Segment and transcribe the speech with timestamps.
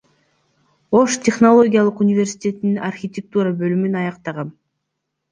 [0.99, 4.49] Ош технологиялык университетинин архитектура бөлүмүн аяктагам.